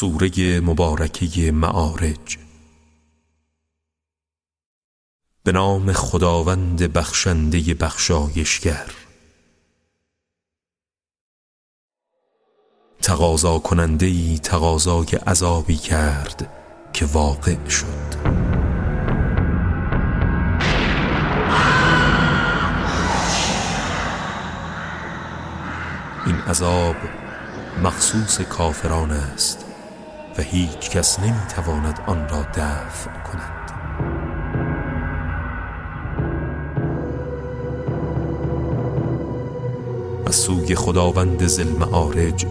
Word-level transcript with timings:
سوره 0.00 0.60
مبارکه 0.60 1.52
معارج. 1.52 2.38
به 5.44 5.52
نام 5.52 5.92
خداوند 5.92 6.82
بخشنده 6.92 7.74
بخشایشگر. 7.74 8.90
تقاضا 13.02 13.58
کننده 13.58 14.06
ای 14.06 14.38
تقاضای 14.38 15.06
عذابی 15.26 15.76
کرد 15.76 16.48
که 16.92 17.06
واقع 17.06 17.68
شد. 17.68 18.14
این 26.26 26.36
عذاب 26.36 26.96
مخصوص 27.82 28.40
کافران 28.40 29.10
است. 29.10 29.69
و 30.38 30.42
هیچ 30.42 30.90
کس 30.90 31.20
نمی‌تواند 31.20 32.00
آن 32.06 32.28
را 32.28 32.42
دفع 32.42 33.10
کند. 33.10 33.70
از 40.26 40.34
سوی 40.34 40.74
خداوند 40.74 41.46
زلم 41.46 41.82
آرج 41.82 42.46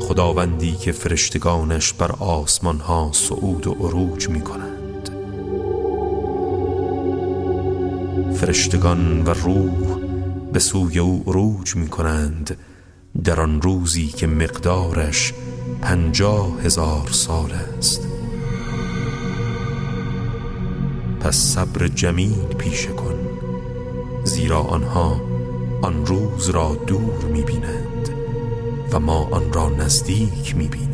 خداوندی 0.00 0.72
که 0.72 0.92
فرشتگانش 0.92 1.92
بر 1.92 2.12
آسمان 2.12 2.80
ها 2.80 3.10
صعود 3.12 3.66
و 3.66 3.72
عروج 3.72 4.28
می 4.28 4.40
کنند 4.40 5.10
فرشتگان 8.34 9.22
و 9.22 9.30
روح 9.30 9.98
به 10.52 10.58
سوی 10.58 10.98
او 10.98 11.24
عروج 11.26 11.76
می 11.76 11.88
کنند 11.88 12.56
در 13.24 13.40
آن 13.40 13.62
روزی 13.62 14.06
که 14.06 14.26
مقدارش 14.26 15.32
پنجاه 15.82 16.62
هزار 16.62 17.08
سال 17.10 17.52
است. 17.78 18.08
پس 21.20 21.36
صبر 21.36 21.88
جمیل 21.88 22.54
پیشه 22.58 22.88
کن 22.88 23.14
زیرا 24.24 24.60
آنها 24.60 25.20
آن 25.82 26.06
روز 26.06 26.50
را 26.50 26.76
دور 26.86 27.24
می‌بینند 27.32 28.08
و 28.92 29.00
ما 29.00 29.28
آن 29.30 29.52
را 29.52 29.68
نزدیک 29.68 30.56
می‌بینیم. 30.56 30.90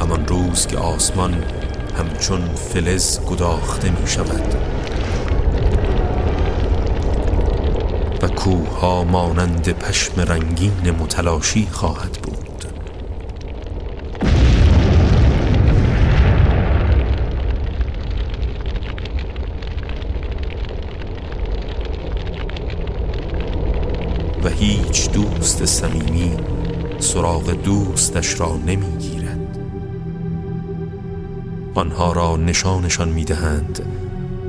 همان 0.00 0.26
روز 0.26 0.66
که 0.66 0.78
آسمان 0.78 1.44
همچون 1.98 2.54
فلز 2.54 3.20
گداخته 3.20 3.90
می 3.90 4.06
شود 4.06 4.73
و 8.24 8.28
مانند 9.04 9.68
پشم 9.72 10.20
رنگین 10.20 10.90
متلاشی 11.00 11.68
خواهد 11.70 12.18
بود. 12.22 12.64
و 24.44 24.48
هیچ 24.48 25.10
دوست 25.10 25.64
صمیمی 25.64 26.36
سراغ 26.98 27.50
دوستش 27.50 28.40
را 28.40 28.56
نمی‌گیرد. 28.56 29.58
آنها 31.74 32.12
را 32.12 32.36
نشانشان 32.36 33.08
می‌دهند 33.08 33.80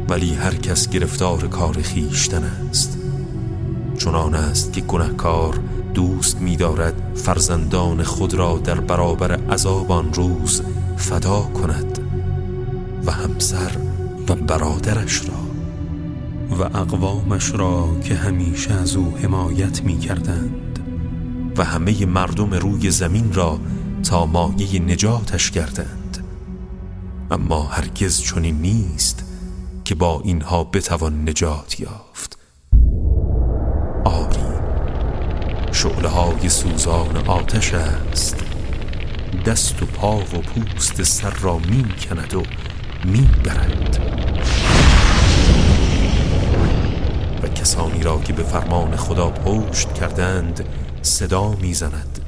ولی 0.09 0.33
هر 0.33 0.55
کس 0.55 0.89
گرفتار 0.89 1.47
کار 1.47 1.81
خیشتن 1.81 2.43
است. 2.43 3.04
چنان 3.97 4.35
است 4.35 4.73
که 4.73 4.81
گنهکار 4.81 5.59
دوست 5.93 6.41
می‌دارد 6.41 7.11
فرزندان 7.15 8.03
خود 8.03 8.33
را 8.33 8.57
در 8.57 8.79
برابر 8.79 9.31
عذاب 9.31 9.91
آن 9.91 10.13
روز 10.13 10.61
فدا 10.97 11.41
کند 11.41 11.99
و 13.05 13.11
همسر 13.11 13.71
و 14.29 14.35
برادرش 14.35 15.21
را 15.29 15.45
و 16.57 16.77
اقوامش 16.77 17.51
را 17.51 17.99
که 18.03 18.15
همیشه 18.15 18.73
از 18.73 18.95
او 18.95 19.17
حمایت 19.17 19.83
می 19.83 19.99
کردند 19.99 20.79
و 21.57 21.63
همه 21.63 22.05
مردم 22.05 22.53
روی 22.53 22.91
زمین 22.91 23.33
را 23.33 23.59
تا 24.03 24.25
مایه 24.25 24.79
نجاتش 24.79 25.51
کردند 25.51 26.25
اما 27.31 27.63
هرگز 27.63 28.21
چنین 28.21 28.61
نیست 28.61 29.25
که 29.85 29.95
با 29.95 30.21
اینها 30.23 30.63
بتوان 30.63 31.29
نجات 31.29 31.79
یافت. 31.79 32.34
شعله 35.85 36.09
های 36.09 36.49
سوزان 36.49 37.17
آتش 37.27 37.73
است. 37.73 38.43
دست 39.45 39.83
و 39.83 39.85
پا 39.85 40.17
و 40.17 40.21
پوست 40.21 41.03
سر 41.03 41.29
را 41.29 41.57
می 41.57 41.85
کند 41.99 42.33
و 42.33 42.43
می 43.03 43.29
برد 43.43 43.99
و 47.43 47.47
کسانی 47.47 48.03
را 48.03 48.19
که 48.19 48.33
به 48.33 48.43
فرمان 48.43 48.95
خدا 48.95 49.29
پشت 49.29 49.93
کردند 49.93 50.65
صدا 51.01 51.51
می 51.51 51.73
زند 51.73 52.19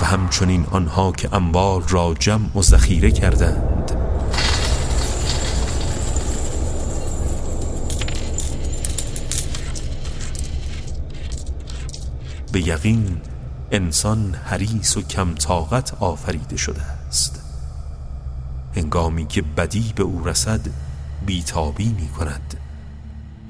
و 0.00 0.04
همچنین 0.04 0.66
آنها 0.70 1.12
که 1.12 1.28
اموال 1.32 1.82
را 1.88 2.14
جمع 2.18 2.58
و 2.58 2.62
ذخیره 2.62 3.10
کردند 3.10 3.77
به 12.58 12.68
یقین 12.68 13.16
انسان 13.70 14.34
حریص 14.34 14.96
و 14.96 15.02
کم 15.02 15.34
طاقت 15.34 15.94
آفریده 16.00 16.56
شده 16.56 16.82
است. 16.82 17.40
هنگامی 18.76 19.26
که 19.26 19.42
بدی 19.42 19.92
به 19.96 20.02
او 20.02 20.24
رسد 20.24 20.60
بیتابی 21.26 21.88
می 21.88 22.08
کند 22.08 22.54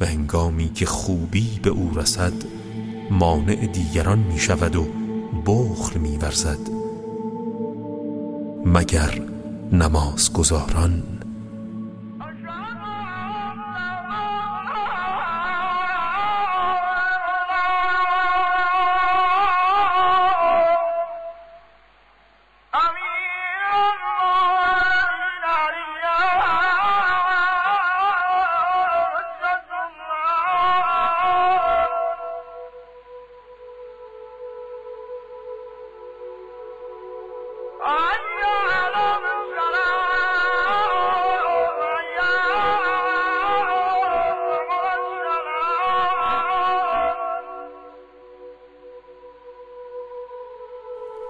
و 0.01 0.07
هنگامی 0.07 0.69
که 0.69 0.87
خوبی 0.87 1.61
به 1.63 1.71
او 1.71 1.93
رسد 1.95 2.33
مانع 3.11 3.67
دیگران 3.67 4.19
می 4.19 4.39
شود 4.39 4.77
و 4.77 4.87
بخل 5.47 5.99
می 5.99 6.17
ورزد 6.17 6.71
مگر 8.65 9.21
نماز 9.73 10.33
گذاران 10.33 11.03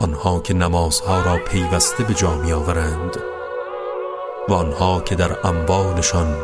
آنها 0.00 0.40
که 0.40 0.54
نمازها 0.54 1.22
را 1.22 1.36
پیوسته 1.36 2.04
به 2.04 2.14
جا 2.14 2.34
می 2.34 2.52
آورند 2.52 3.16
و 4.48 4.52
آنها 4.52 5.00
که 5.00 5.14
در 5.14 5.46
اموالشان 5.46 6.36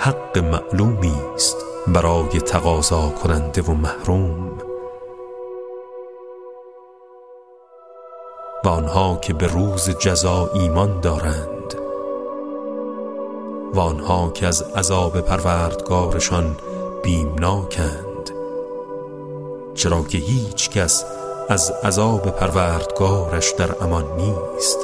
حق 0.00 0.38
معلومی 0.38 1.14
است 1.34 1.56
برای 1.88 2.40
تقاضا 2.40 3.08
کننده 3.08 3.62
و 3.62 3.72
محروم. 3.72 4.58
و 8.64 8.68
آنها 8.68 9.16
که 9.16 9.34
به 9.34 9.46
روز 9.46 9.90
جزا 9.90 10.50
ایمان 10.54 11.00
دارند 11.00 11.74
و 13.74 13.80
آنها 13.80 14.30
که 14.30 14.46
از 14.46 14.62
عذاب 14.62 15.20
پروردگارشان 15.20 16.56
بیمناکند 17.02 18.30
چرا 19.74 20.02
که 20.02 20.18
هیچ 20.18 20.70
کس 20.70 21.04
از 21.48 21.70
عذاب 21.70 22.30
پروردگارش 22.30 23.50
در 23.50 23.84
امان 23.84 24.04
نیست. 24.16 24.78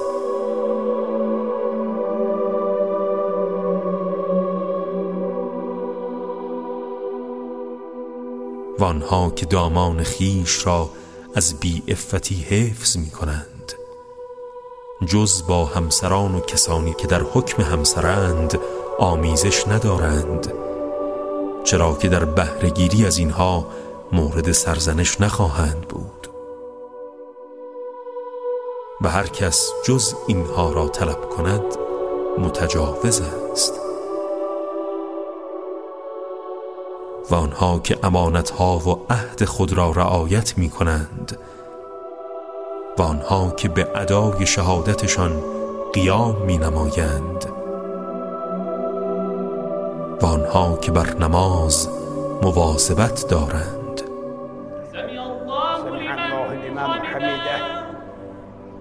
و 8.78 8.84
آنها 8.84 9.30
که 9.30 9.46
دامان 9.46 10.02
خیش 10.02 10.66
را 10.66 10.90
از 11.34 11.60
بی 11.60 11.82
افتی 11.88 12.34
حفظ 12.34 12.96
می 12.96 13.10
کنند 13.10 13.72
جز 15.06 15.46
با 15.46 15.64
همسران 15.64 16.34
و 16.34 16.40
کسانی 16.40 16.94
که 16.94 17.06
در 17.06 17.22
حکم 17.22 17.62
همسرند 17.62 18.58
آمیزش 18.98 19.68
ندارند. 19.68 20.52
چرا 21.64 21.94
که 21.94 22.08
در 22.08 22.24
بهرهگیری 22.24 23.06
از 23.06 23.18
اینها 23.18 23.66
مورد 24.12 24.52
سرزنش 24.52 25.20
نخواهند 25.20 25.80
بود. 25.80 26.29
و 29.02 29.08
هر 29.08 29.26
کس 29.26 29.70
جز 29.84 30.14
اینها 30.26 30.72
را 30.72 30.88
طلب 30.88 31.20
کند 31.20 31.62
متجاوز 32.38 33.22
است. 33.52 33.80
و 37.30 37.34
آنها 37.34 37.78
که 37.78 37.98
امانتها 38.02 38.78
و 38.78 39.06
عهد 39.10 39.44
خود 39.44 39.72
را 39.72 39.90
رعایت 39.90 40.58
می 40.58 40.70
کنند 40.70 41.38
و 42.98 43.02
آنها 43.02 43.50
که 43.50 43.68
به 43.68 43.88
ادای 43.94 44.46
شهادتشان 44.46 45.42
قیام 45.92 46.42
می 46.42 46.58
نمایند 46.58 47.44
و 50.22 50.26
آنها 50.26 50.76
که 50.76 50.92
بر 50.92 51.14
نماز 51.14 51.88
مواظبت 52.42 53.28
دارند. 53.28 53.79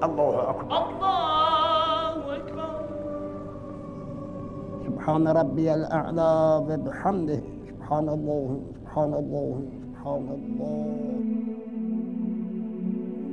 الله 0.04 0.50
أكبر. 0.50 0.78
الله 0.78 2.36
أكبر. 2.36 2.72
سبحان 4.88 5.28
ربي 5.28 5.74
الأعلى 5.74 6.34
بحمده 6.86 7.42
سبحان 7.70 8.10
الله 8.10 8.60
سبحان 8.76 9.14
الله 9.14 9.62
سبحان 9.84 10.26
الله. 10.38 11.10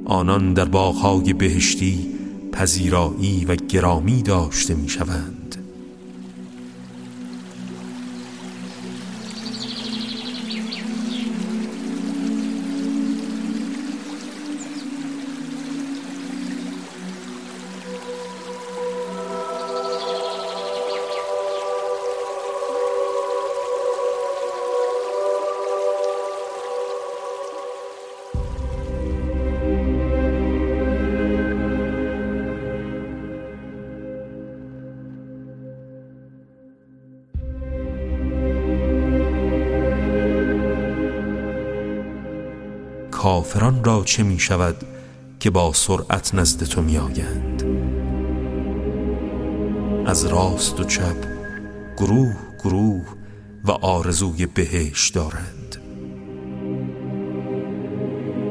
آنان 0.06 0.54
در 0.54 0.64
باغهای 0.64 1.32
بهشتی 1.32 2.14
پذیرایی 2.52 3.44
و 3.44 3.54
گرامی 3.56 4.22
داشته 4.22 4.74
می 4.74 4.88
شوند 4.88 5.36
کافران 43.26 43.84
را 43.84 44.02
چه 44.05 44.23
می 44.23 44.38
شود 44.38 44.76
که 45.40 45.50
با 45.50 45.73
سرعت 45.73 46.34
نزد 46.34 46.64
تو 46.64 46.82
می 46.82 46.99
آگند 46.99 47.62
از 50.06 50.25
راست 50.25 50.81
و 50.81 50.84
چپ 50.84 51.17
گروه 51.96 52.37
گروه 52.64 53.05
و 53.64 53.70
آرزوی 53.70 54.46
بهش 54.46 55.08
دارند. 55.08 55.76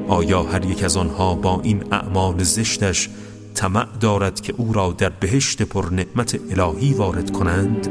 آیا 0.08 0.44
هر 0.44 0.66
یک 0.66 0.84
از 0.84 0.98
آنها 0.98 1.36
با 1.36 1.62
این 1.64 1.94
اعمال 1.94 2.44
زشتش 2.44 3.10
طمع 3.54 3.88
دارد 4.00 4.42
که 4.42 4.54
او 4.58 4.74
را 4.74 4.96
در 4.98 5.10
بهشت 5.10 5.62
پر 5.62 5.90
نعمت 5.92 6.40
الهی 6.50 6.94
وارد 6.94 7.32
کنند؟ 7.32 7.88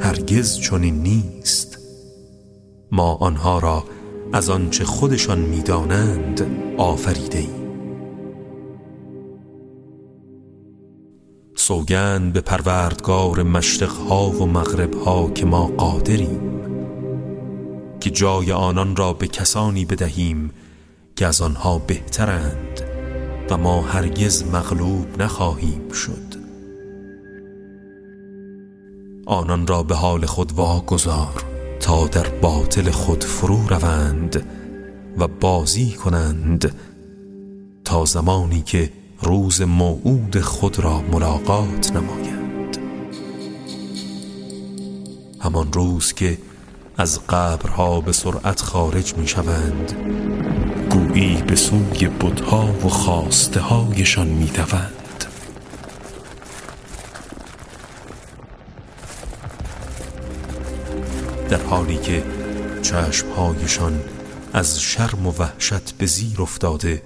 هرگز 0.00 0.58
چنین 0.60 1.02
نیست. 1.02 1.81
ما 2.92 3.14
آنها 3.14 3.58
را 3.58 3.84
از 4.32 4.50
آنچه 4.50 4.84
خودشان 4.84 5.38
می‌دانند 5.38 6.46
آفریده 6.78 7.38
ایم 7.38 7.62
سوگند 11.56 12.32
به 12.32 12.40
پروردگار 12.40 13.42
مشرقها 13.42 14.30
و 14.30 14.46
مغربها 14.46 15.30
که 15.30 15.46
ما 15.46 15.66
قادریم 15.66 16.52
که 18.00 18.10
جای 18.10 18.52
آنان 18.52 18.96
را 18.96 19.12
به 19.12 19.26
کسانی 19.26 19.84
بدهیم 19.84 20.50
که 21.16 21.26
از 21.26 21.40
آنها 21.40 21.78
بهترند 21.78 22.80
و 23.50 23.56
ما 23.56 23.82
هرگز 23.82 24.44
مغلوب 24.44 25.22
نخواهیم 25.22 25.92
شد. 25.92 26.42
آنان 29.26 29.66
را 29.66 29.82
به 29.82 29.94
حال 29.94 30.26
خود 30.26 30.52
واگذار. 30.52 31.51
تا 31.82 32.06
در 32.06 32.28
باطل 32.28 32.90
خود 32.90 33.24
فرو 33.24 33.66
روند 33.68 34.46
و 35.18 35.28
بازی 35.28 35.90
کنند 35.90 36.74
تا 37.84 38.04
زمانی 38.04 38.62
که 38.62 38.90
روز 39.22 39.62
موعود 39.62 40.40
خود 40.40 40.78
را 40.78 41.02
ملاقات 41.02 41.92
نمایند. 41.92 42.78
همان 45.40 45.72
روز 45.72 46.12
که 46.12 46.38
از 46.96 47.20
قبرها 47.26 48.00
به 48.00 48.12
سرعت 48.12 48.60
خارج 48.60 49.14
می 49.16 49.28
شوند 49.28 49.92
گویی 50.90 51.42
به 51.46 51.56
سوی 51.56 52.08
بودها 52.08 52.72
و 52.84 52.88
خواسته 52.88 53.60
هایشان 53.60 54.26
می 54.26 54.46
دوند 54.46 55.01
در 61.52 61.62
حالی 61.62 61.96
که 61.96 62.22
چشمهایشان 62.82 64.00
از 64.52 64.80
شرم 64.80 65.26
و 65.26 65.32
وحشت 65.38 65.92
به 65.98 66.06
زیر 66.06 66.42
افتاده 66.42 67.02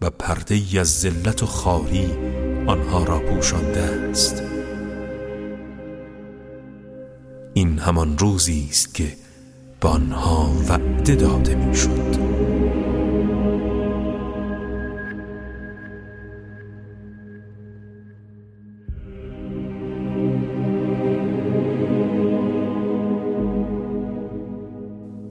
و 0.00 0.10
پرده 0.10 0.54
ای 0.54 0.78
از 0.78 1.00
ذلت 1.00 1.42
و 1.42 1.46
خاری 1.46 2.10
آنها 2.66 3.04
را 3.04 3.18
پوشانده 3.18 3.80
است 3.80 4.42
این 7.54 7.78
همان 7.78 8.18
روزی 8.18 8.68
است 8.70 8.94
که 8.94 9.16
به 9.80 9.88
آنها 9.88 10.50
وعده 10.68 11.14
داده 11.14 11.54
می‌شد. 11.54 12.29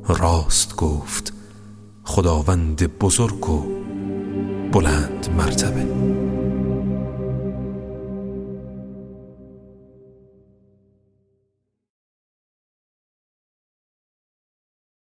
راست 0.10 0.76
گفت. 0.76 1.34
خداوند 2.04 2.98
بزرگ 3.00 3.50
و 3.50 3.64
بلند 4.72 5.30
مرتبه. 5.38 5.86